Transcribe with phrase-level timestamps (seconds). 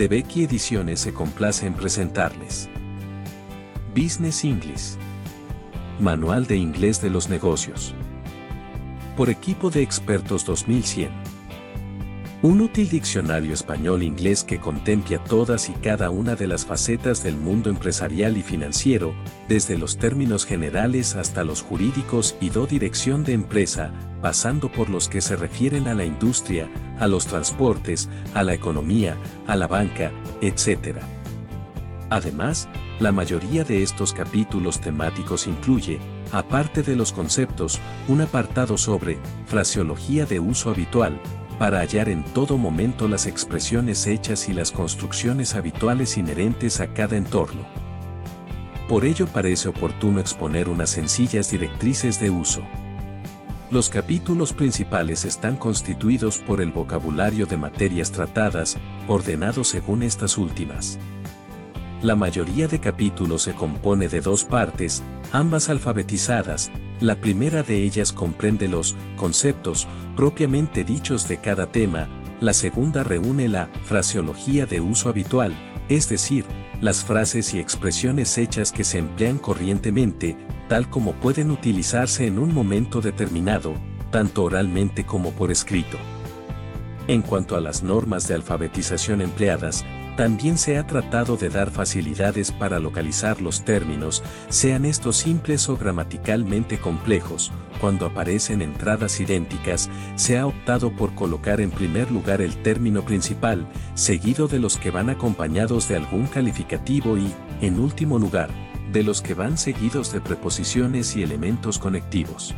[0.00, 2.70] de Becky Ediciones se complace en presentarles.
[3.94, 4.96] Business English.
[6.00, 7.94] Manual de Inglés de los Negocios.
[9.14, 11.10] Por equipo de expertos 2100.
[12.40, 17.68] Un útil diccionario español-inglés que contempla todas y cada una de las facetas del mundo
[17.68, 19.14] empresarial y financiero,
[19.50, 25.10] desde los términos generales hasta los jurídicos y do dirección de empresa, pasando por los
[25.10, 30.12] que se refieren a la industria, a los transportes, a la economía, a la banca,
[30.40, 30.98] etc.
[32.10, 32.68] Además,
[33.00, 35.98] la mayoría de estos capítulos temáticos incluye,
[36.32, 41.18] aparte de los conceptos, un apartado sobre fraseología de uso habitual,
[41.58, 47.16] para hallar en todo momento las expresiones hechas y las construcciones habituales inherentes a cada
[47.16, 47.62] entorno.
[48.88, 52.62] Por ello parece oportuno exponer unas sencillas directrices de uso.
[53.70, 58.76] Los capítulos principales están constituidos por el vocabulario de materias tratadas,
[59.06, 60.98] ordenado según estas últimas.
[62.02, 68.12] La mayoría de capítulos se compone de dos partes, ambas alfabetizadas, la primera de ellas
[68.12, 72.08] comprende los conceptos propiamente dichos de cada tema,
[72.40, 75.54] la segunda reúne la fraseología de uso habitual,
[75.88, 76.44] es decir,
[76.80, 80.36] las frases y expresiones hechas que se emplean corrientemente,
[80.70, 83.74] tal como pueden utilizarse en un momento determinado,
[84.12, 85.98] tanto oralmente como por escrito.
[87.08, 89.84] En cuanto a las normas de alfabetización empleadas,
[90.16, 95.76] también se ha tratado de dar facilidades para localizar los términos, sean estos simples o
[95.76, 97.50] gramaticalmente complejos.
[97.80, 103.66] Cuando aparecen entradas idénticas, se ha optado por colocar en primer lugar el término principal,
[103.94, 109.22] seguido de los que van acompañados de algún calificativo y, en último lugar, de los
[109.22, 112.54] que van seguidos de preposiciones y elementos conectivos.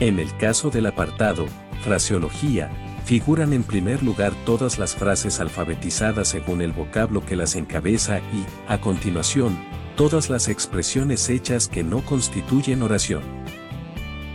[0.00, 1.46] En el caso del apartado,
[1.82, 2.70] fraseología,
[3.04, 8.44] figuran en primer lugar todas las frases alfabetizadas según el vocablo que las encabeza y,
[8.68, 9.58] a continuación,
[9.96, 13.22] todas las expresiones hechas que no constituyen oración.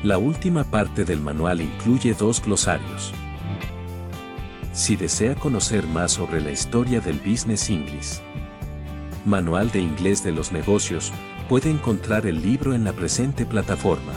[0.03, 3.13] La última parte del manual incluye dos glosarios.
[4.74, 8.22] Si desea conocer más sobre la historia del Business English,
[9.27, 11.11] Manual de Inglés de los Negocios,
[11.49, 14.13] puede encontrar el libro en la presente plataforma.